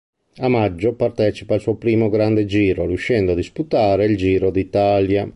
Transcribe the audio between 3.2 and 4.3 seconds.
a disputare il